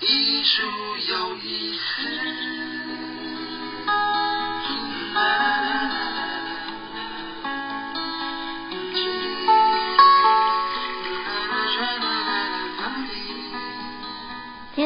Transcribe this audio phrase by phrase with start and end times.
[0.00, 0.81] 艺术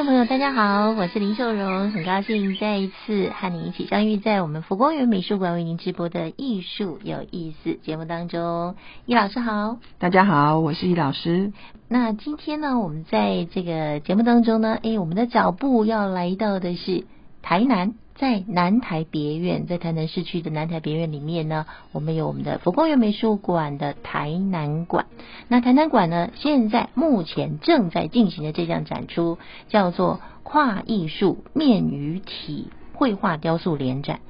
[0.07, 8.77] 众朋友，大家好，我是林秀荣，很高兴再一次和你一起相遇在我们佛光园美术馆为您直播的艺术有意思节目当中。
[9.07, 11.53] 易老师好，大家好，我是易老师。
[11.89, 17.05] 那今天呢，我们在这个节目当中呢，诶，我们的脚步要来到的是
[17.43, 17.95] 台南。
[18.17, 25.07] 在南台别院，在台南市区的南台别院里面呢，我们有我们的佛光园美术馆的台南馆。
[25.49, 29.39] 那台南馆呢，现在目前正在进行的这项展出
[29.69, 34.21] 叫做“跨艺术面与体绘画雕塑联展”。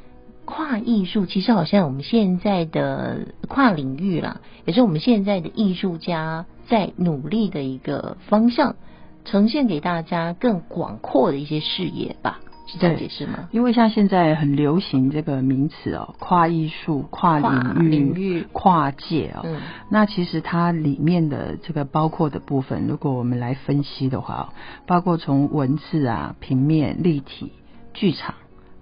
[0.44, 8.76] 跨艺术其实好像我们现在的跨领域啦，也是我们现在的艺术家在努力的一个方向，
[9.24, 12.40] 呈现给大家更广阔的一些视野吧。
[12.66, 13.48] 是这样解释吗？
[13.52, 19.42] 因为像现在很流行这个名词哦，跨艺术、跨领域、领域跨界哦。
[19.44, 24.44] 嗯那其实它里面的这个包括的部分，如果我们来分析的话哦，
[24.86, 27.52] 包括从文字啊、平面、立体、
[27.94, 28.34] 剧场、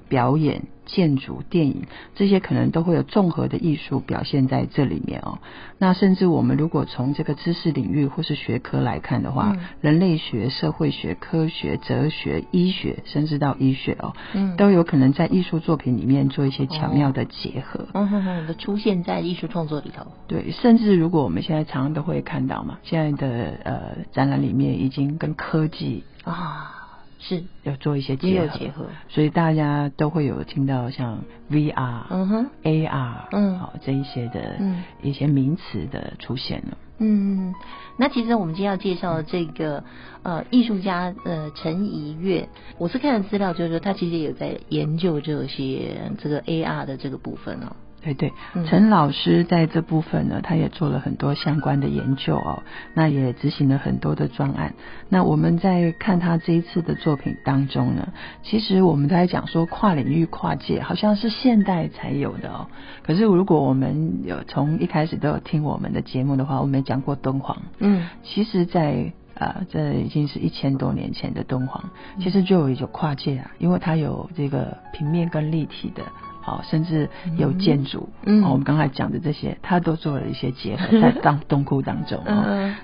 [0.08, 5.38] 表演、建筑、电影这些，可能都会有综合的艺术表现在这里面哦。
[5.78, 17.88] 那甚至我们如果从这个知识领域或是学科来看的话，嗯人类学、社会学、科学、哲学、医学，甚至到医学哦，嗯都有可能在艺术作品里面做一些巧妙的结合。
[17.92, 20.06] 嗯哼哼，都出现在艺术创作里头。
[20.28, 23.80] 对，甚至如果我们现在常常都会看到嘛，现在的呃
[24.12, 26.83] 展览里面已经跟科技啊，
[27.26, 28.86] 是要做一些也结合，结合。
[29.08, 36.78] 所以大家都会有听到像 VR、嗯哼，AR，嗯好、这一些的嗯一些名词的出现了。
[36.98, 37.54] 嗯，
[37.96, 39.82] 那其实我们今天要介绍的这个
[40.22, 47.74] 呃艺术家呃陈怡月，我是看了资料，就是说他其实也有在研究这些这个 AR 的这个部分哦。
[48.04, 54.74] 对对嗯，陈老师在这部分呢，他也做了很多相关的研究哦，那也执行了很多的专案。
[55.08, 58.12] 那我们在看他这一次的作品当中呢，
[58.42, 62.66] 其实我们在讲说跨领域、跨界，好像是现代才有的哦。
[63.02, 76.02] 可是如果我们有从一开始都有听我们的节目的话，我们也讲过敦煌，嗯其实在，啊，这已经是一千多年前的敦煌，其实就有一种跨界啊，因为它有这个平面跟立体的。
[76.44, 78.44] 好，甚至有建筑，嗯。
[78.44, 82.22] 哦我们刚才讲的这些，他都做了一些结合 在当洞窟当中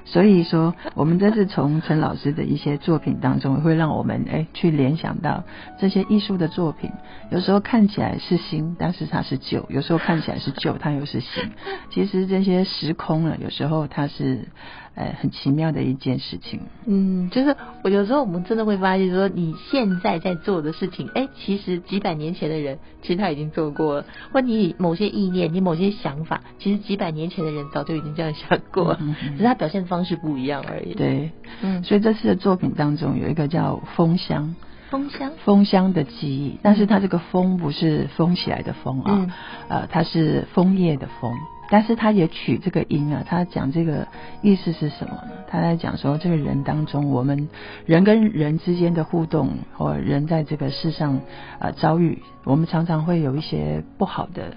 [0.07, 5.45] 所以说，我们这次从陈老师的一些作品当中，会让我们哎去联想到
[5.79, 6.91] 这些艺术的作品，
[7.31, 11.45] 有时候看起来是新，但是它是旧；有时候看起来是旧，它又是新。
[11.91, 14.49] 其实这些时空呢，有时候它是
[14.95, 16.61] 呃很奇妙的一件事情。
[16.87, 31.31] 嗯，就是我有时候我们真的会发现说，你现在在做的事情，哎，其实几百年前的人其实他已经做过了，或你某些意念、你某些想法，其实几百年前的人早就已经这样想过了，嗯嗯嗯只是他表现方式不一样而已。，对，
[31.63, 34.55] 嗯，所以这次的作品当中有一个叫风箱。
[34.91, 39.33] 风箱，风箱的记忆，但是它这个风不是封起来的风啊，嗯。
[39.69, 41.33] 呃，它是枫叶的枫，
[41.71, 44.07] 但是他也取这个因啊，他讲这个
[44.43, 45.33] 意思是什么呢？
[45.49, 47.49] 他在讲说，这个人当中，我们
[47.87, 51.21] 人跟人之间的互动，或人在这个世上
[51.61, 54.57] 呃遭遇，我们常常会有一些不好的，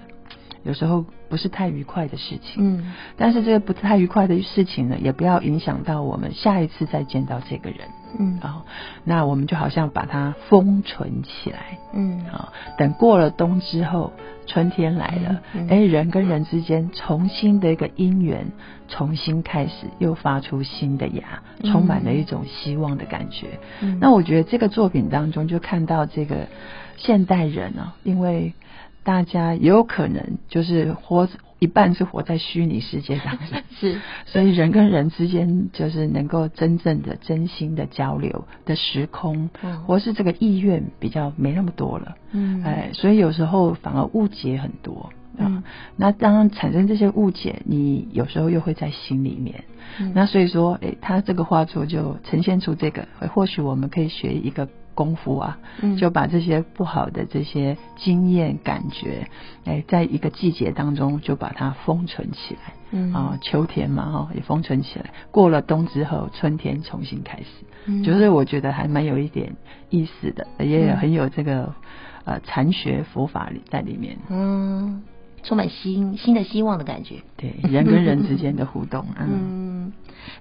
[0.64, 2.92] 有时候不是太愉快的事情，嗯。
[3.16, 7.80] 但是这个不太愉快的事情呢，也不要影响到我们下一次再见到这个人。
[8.18, 8.38] 嗯。
[8.42, 8.62] 哦，
[9.04, 11.78] 那我们就好像把它封存起来。
[11.92, 12.24] 嗯。
[12.26, 14.12] 啊、等过了冬之后，
[14.46, 15.68] 春天来了，嗯嗯。
[15.68, 18.46] 哎、人跟人之间重新的一个姻缘，
[18.88, 21.70] 重新开始，又发出新的芽，嗯。
[21.70, 23.58] 充满了一种希望的感觉。
[23.82, 23.98] 嗯。
[24.00, 26.48] 那我觉得这个作品当中就看到这个
[26.96, 28.54] 现代人啊，因为
[29.04, 31.28] 大家也有可能就是活
[31.60, 39.82] 一半是活在虚拟世界当中， 是，所以人跟人之间就是能够真正的、真心的交流的时空，嗯。
[39.84, 42.62] 或是这个意愿比较没那么多了，嗯。
[42.64, 45.10] 哎，所以有时候反而误解很多。
[45.38, 45.56] 嗯。
[45.56, 45.64] 啊，
[45.96, 49.64] 那当产生这些误解，你有时候又会在心里面。
[50.00, 50.12] 嗯。
[50.14, 59.28] 那所以说，诶，他这个画作就呈现出这个，或许我们可以学一个功夫啊，嗯就把这些不好的这些经验感觉，
[59.64, 62.74] 哎，在一个季节当中就把它封存起来。
[62.96, 65.10] 嗯啊，秋天嘛，哈，也封存起来。
[65.32, 69.56] 过了冬之后，春天重新开始，嗯就是我觉得还蛮有一点
[69.90, 71.74] 意思的，也嗯很有这个
[72.24, 74.16] 呃禅学佛法里在里面。
[74.28, 75.02] 嗯，
[75.44, 77.22] 充满新新的希望的感觉。
[77.36, 79.92] 对人跟人之间的互动，嗯，嗯，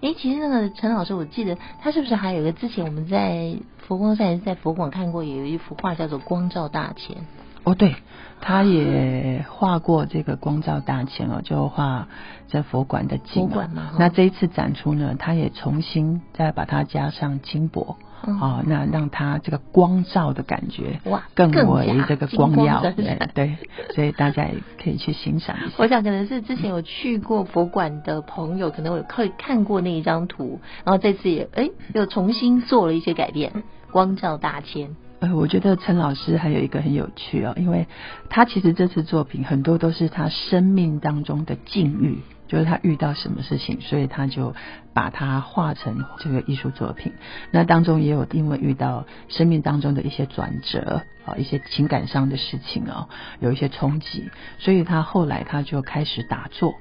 [0.01, 3.55] 哎，其实那个陈老师，我记得他是不是还有一个之前我们在
[3.88, 7.15] 佛光山在佛馆看过，有一幅画叫做《光照大千》。
[7.63, 7.95] 哦，对，
[8.42, 12.07] 他也画过这个光照大千哦，就画
[12.48, 13.48] 在佛馆的景。
[13.48, 13.92] 佛馆嘛。
[13.98, 22.81] 那这一次展出呢，他也重新再把它加上金箔，哦，那让它这个光照的感觉哇更为这个光耀。
[22.81, 23.57] 对对，
[23.95, 25.75] 所以大家也可以去欣赏一下。
[25.80, 34.95] 我想可能是之前有去过佛馆的朋友，可能有看看过那一张图，然后这次也哎又重新做了一些改变，光照大千。
[35.23, 37.87] 呃，我觉得陈老师还有一个很有趣哦，因为
[38.29, 44.53] 他其实这次作品很多都是他生命当中的境遇，就是他遇到什么事情，所以他就
[44.93, 47.13] 把它画成这个艺术作品。
[47.51, 53.07] 那当中也有因为遇到生命当中的一些转折啊，一些情感上的事情哦，
[53.39, 56.75] 有一些冲击，所以他后来他就开始打坐。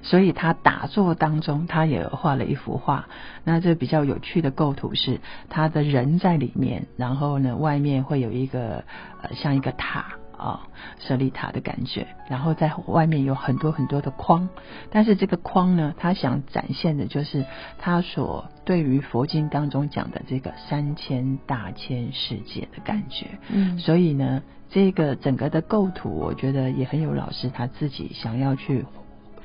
[0.00, 3.08] 所以他打坐当中，他也画了一幅画。
[3.44, 8.84] 那这比较有趣的构图是，他的人在里面，然后呢，外面会有一个
[9.22, 10.06] 呃像一个塔
[10.36, 10.68] 啊，
[11.00, 12.06] 舍利塔的感觉。
[12.28, 14.48] 然后在外面有很多很多的框，
[14.90, 17.44] 但是这个框呢，他想展现的就是
[17.78, 23.26] 他所对于佛经当中讲的这个三千大千世界的感觉。
[23.48, 28.86] 嗯，所以呢，这个整个的构图，我觉得也很有老师他自己想要去。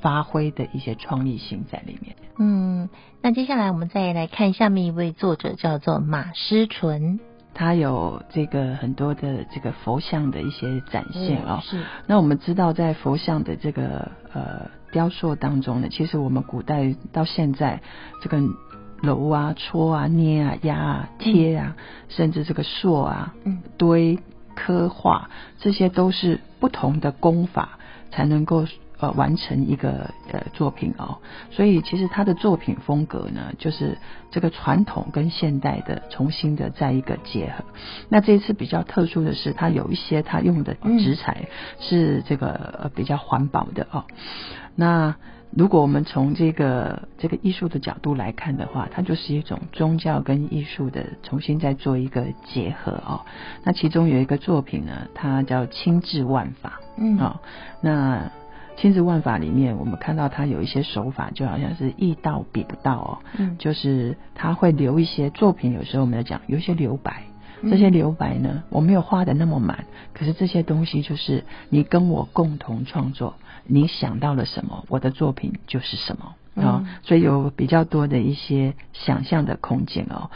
[0.04, 2.18] 发挥的一些创意性在里面。
[2.38, 2.90] 嗯，
[3.22, 7.22] 那接下来我们再来看下面一位作者，叫做马思纯，
[7.54, 11.62] 他有这个很多的这个佛像的一些展现哦。
[11.64, 11.86] 是。
[12.06, 17.82] 那我们知道，在佛像的这个呃雕塑当中呢，其实我们古代到现在，
[18.22, 18.42] 这个
[19.02, 21.78] 揉啊、搓啊、捏啊、压啊、贴啊，
[22.10, 24.20] 甚至这个塑啊、嗯堆、
[24.54, 25.30] 刻画，
[25.60, 27.80] 这些都是不同的功法
[28.12, 28.66] 才能够。
[29.04, 31.18] 呃，完成一个呃作品哦，
[31.52, 33.98] 所以其实他的作品风格呢，就是
[34.32, 37.66] 这个传统跟现代的重新的在一个结合。
[38.08, 40.74] 那这一次比较特殊的是，他有一些他用的
[41.04, 41.50] 纸材
[41.82, 44.06] 是这个呃比较环保的哦。
[44.74, 45.14] 那
[45.52, 53.26] 如果我们从这个这个艺术的角度来看的话，它就是一种宗教跟艺术的重新再做一个结合哦。
[53.66, 57.42] 那其中有一个作品呢，它叫轻智万法，嗯，哦，
[57.82, 58.32] 那。
[58.76, 67.24] 亲子万法里面，我们看到他有一些手法，就好像是意到比不到哦，嗯，就是他会留一些作品，有时候我们在讲有一些留白，
[67.70, 73.36] 这些留白呢，我没有画的那么满，可是这些东西就是你跟我共同创作，
[73.66, 80.30] 你想到了什么，我的作品就是什么啊，所以有比较多的一些想象的空间哦。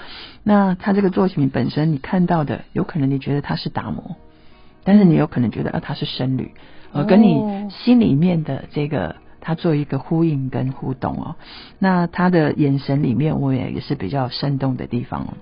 [0.44, 4.16] 那他这个作品本身，你看到的，有可能你觉得他是达摩，
[4.84, 6.52] 但是你有可能觉得啊他是僧侣。
[6.94, 11.36] 呃，跟你心里面的这个，他做一个呼应跟互动哦。
[11.80, 15.34] 那他的眼神里面，我也也是比较生动的地方哦。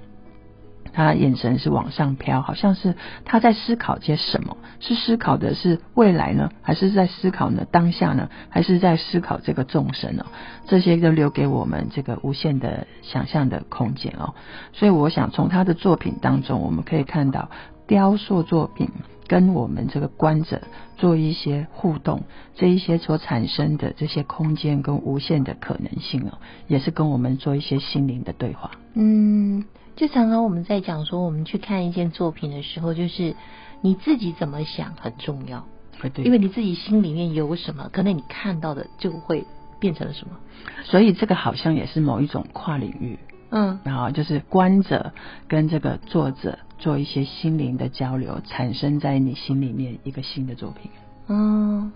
[0.94, 2.96] 他眼神是往上飘，好像是
[3.26, 4.56] 他在思考些什么？
[4.80, 8.30] 是思考的是未来呢，还是在思考呢当下呢？
[8.50, 10.26] 还是在思考这个众生哦？
[10.68, 14.36] 这些都留给我们这个无限的想象的空间哦。
[14.72, 17.50] 所以我想从他的作品当中，我们可以看到
[17.88, 18.90] 雕塑作品。
[19.28, 20.62] 跟我们这个观者
[20.98, 22.24] 做一些互动，
[22.56, 26.38] 这一些所产生的这些空间跟无限的可能性哦，
[26.68, 28.72] 也是跟我们做一些心灵的对话。
[28.94, 29.66] 嗯，
[29.96, 33.36] 就常常我们在讲说，我们去看一件作品的时候，就是
[33.82, 35.66] 你自己怎么想很重要。
[36.14, 39.46] 对，因为你自己心里面有什么，可能你看到的就会
[39.80, 40.36] 变成了什么。
[40.84, 43.18] 所以这个好像也是某一种跨领域。
[43.50, 45.14] 嗯，然后就是观者
[45.48, 50.92] 跟这个作者做一些心灵的交流，产生在你心里面一个新的作品。
[51.28, 51.92] 嗯，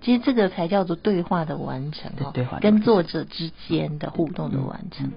[0.00, 5.12] 其实这个才叫做对话的完成哦，对话跟作者之间的互动的完成。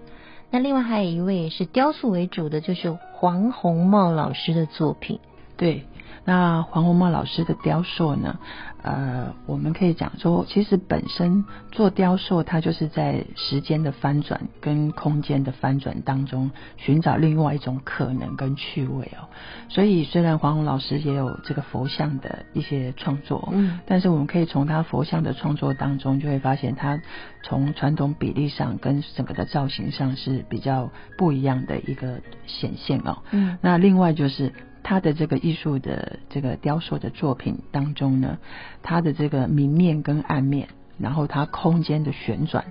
[0.52, 5.20] 那另外还有一位是雕塑为主的，就是黄宏茂老师的作品。
[5.58, 5.86] 对。
[6.26, 8.40] 那黄宏茂老师的雕塑呢？
[8.82, 19.30] 呃，我们可以讲说，其实本身做雕塑，它就是在时间的翻转跟空间的翻转当中，寻找另外一种可能跟趣味哦。
[19.70, 27.00] 所以，虽然黄宏老师也有这个佛像的一些创作，嗯，但是我们可以从他佛像的创作当中，就会发现他
[27.42, 33.20] 从传统比例上跟整个的造型上是比较不一样的一个显现哦。
[33.32, 34.52] 嗯，那另外就是。
[34.84, 38.38] 他的这个艺术的这个雕塑的作品当中呢，
[38.82, 40.68] 他的这个明面跟暗面，
[41.00, 42.66] 然后他空间的旋转，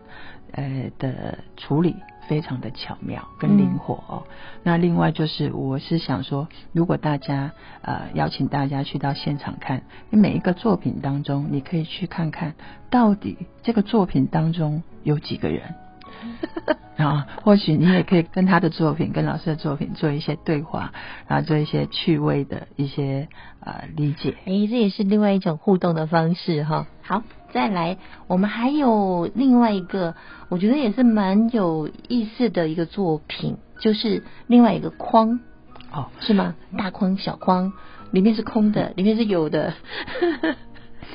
[0.52, 1.96] 呃的处理
[2.28, 4.22] 非常的巧妙跟灵活哦。
[4.62, 12.54] 那另外就是，我是想说，如果大家呃邀请大家去到现场看，你每一个作品当中，你可以去看看
[12.90, 15.74] 到底这个作品当中有几个人。
[16.96, 20.92] 然后或许你也可以跟他的作品、跟老师的作品做一些对话，
[21.26, 23.28] 然后做一些趣味的一些
[23.60, 24.36] 呃理解。
[24.44, 26.86] 哎，这也是另外一种互动的方式哈。
[27.02, 27.96] 好，再来，
[28.28, 30.14] 我们还有另外一个，
[30.48, 35.40] 我觉得也是蛮有意思的一个作品，就是另外一个框，
[35.92, 36.54] 哦，是吗？
[36.78, 37.72] 大框、小框，
[38.12, 39.72] 里面是空的，里面是有的。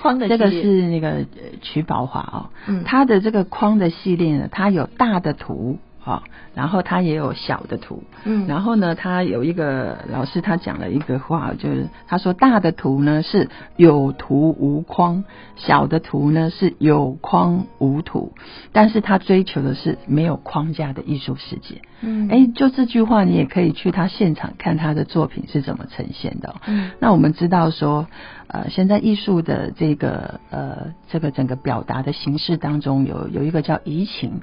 [0.01, 1.25] 框的这个是那个呃
[1.61, 2.83] 曲宝华哦，嗯。
[2.83, 6.23] 它的这个框的系列呢，它有大的图啊、
[6.55, 15.25] 然后他也有小的图，嗯然后呢，他有一个老师他讲了一个话，就是他说大的图呢是有图无框，
[15.57, 18.31] 小的图呢是有框无图，
[18.71, 21.81] 但是他追求的是没有框架的艺术世界。
[21.99, 28.07] 嗯哎，就这句话，你也可以去他现场看他的作品是怎么呈现的哦、嗯那我们知道说，
[28.47, 34.41] 呃，现在艺术的这个呃这个整个表达的形式当中有有一个叫移情，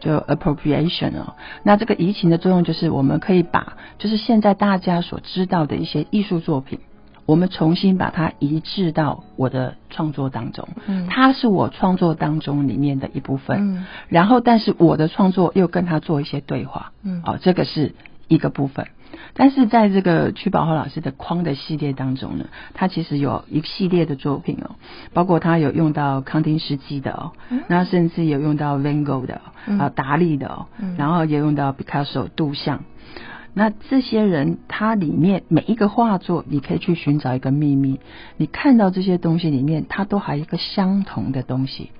[0.00, 1.34] 就 appropriation 哦。
[1.62, 6.80] 那这个移情的作用就是我们可以把就是现在大家所知道的一些艺术作品。
[7.26, 17.94] 我们重新把它移植到我的创作当中，嗯它是我创作当中里面的一部分，嗯然后但是我的创作又跟他做一些对话，嗯哦，这个是
[18.28, 18.86] 一个部分。
[19.32, 24.76] 但是在这个曲宝华老师的框的系列当中呢，他其实有一系列的作品哦，
[25.12, 27.32] 包括他有用到康丁斯基的哦，
[27.68, 29.40] 那甚至有用到 Van Gogh 的
[29.78, 32.84] 啊达利的哦，嗯然后也用到 Picasso 杜像。
[33.56, 38.00] 那这些人，他里面每一个画作，你可以去寻找一个秘密。
[38.36, 41.92] 你看到这些东西里面，它都还有一个相同的东西。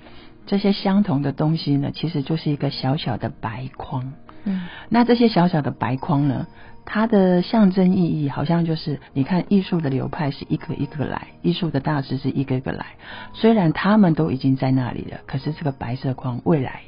[0.47, 4.15] 这些相同的东西呢，其实就是一个小小的白框。
[4.45, 6.47] 嗯那这些小小的白框呢，
[6.85, 12.87] 它的象征意义好像就是，你看艺术的流派是一个一个来，艺术的大师是一个一个来。
[13.33, 16.83] 虽然他们都已经在那里了，可是这个白色框未来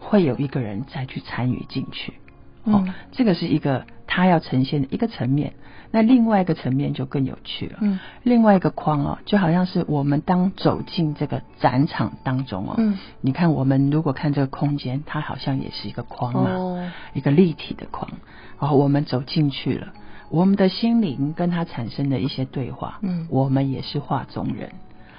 [0.00, 2.14] 会有一个人再去参与进去。
[2.66, 5.54] 哦嗯，这个是一个他要呈现的一个层面。
[5.92, 7.78] 那另外一个层面就更有趣了。
[7.80, 18.10] 嗯另外一个框哦，就好像是我们当走进这个展场当中哦，嗯，你看我们如果看这个空间，它好像也是一个框嘛，哦一个立体的框。
[18.58, 19.92] 然后我们走进去了，
[20.28, 24.72] 我们的心灵跟它产生的一些对话，嗯我们也是画中人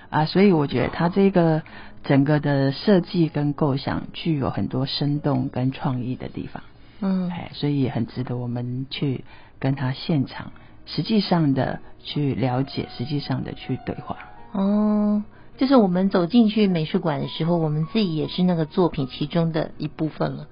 [0.10, 1.64] 啊，所以我觉得它这个
[2.04, 6.62] 整个的设计跟构想具有很多生动跟创意的地方。
[7.00, 9.24] 嗯哎，所以也很值得我们去
[9.60, 10.52] 跟他现场
[10.86, 14.18] 实际上的去了解，实际上的去对话。
[14.54, 15.24] 哦，
[15.58, 20.48] 就是我们走进去美术馆的时候，我们自己也是那个作品其中的一部分了。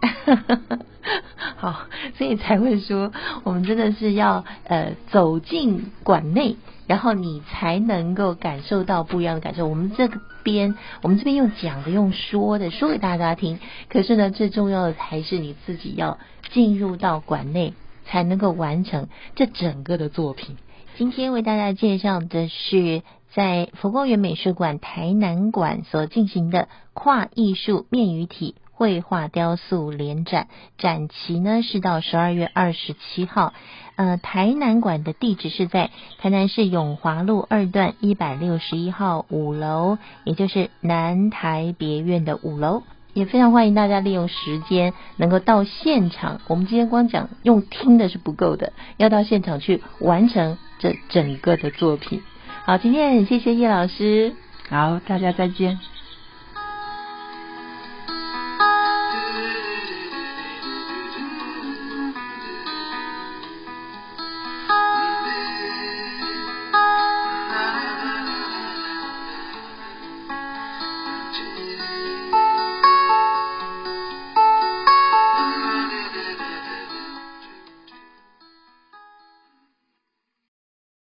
[1.56, 1.86] 好，
[2.16, 3.12] 所以才会说，
[3.42, 9.66] 我们真的是要呃走进馆内，然后你才能够感受到不一样的感受。
[9.66, 10.08] 我们这
[10.42, 13.58] 边，我们这边用讲的，用说的，说给大家听。
[13.88, 16.18] 可是呢，最重要的还是你自己要
[16.50, 17.74] 进入到馆内，
[18.06, 20.56] 才能够完成这整个的作品。
[20.96, 23.02] 今天为大家介绍的是
[23.32, 30.46] 在佛光园美术馆台南馆所进行的跨艺术面语体绘画雕塑联展，
[30.78, 33.52] 展期呢是到十二月二十七号。
[33.96, 42.84] 呃，台南馆的地址是在台南市永华路二段一百六十一号五楼，也就是南台别院的五楼。
[43.14, 46.40] 也非常欢迎大家利用时间能够到现场。
[46.46, 52.22] 我们今天光讲用听的是不够的，要到现场去完成这整个的作品。
[52.64, 54.36] 好，今天谢谢叶老师。
[54.68, 55.80] 好，大家再见。